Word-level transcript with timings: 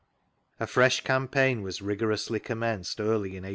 A 0.59 0.65
fresh 0.65 1.03
campaign 1.03 1.61
was 1.61 1.79
rigorously 1.79 2.39
commenced 2.39 2.99
early 2.99 3.37
in 3.37 3.43
1819. 3.45 3.49